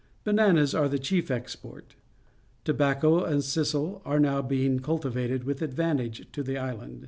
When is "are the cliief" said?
0.73-1.29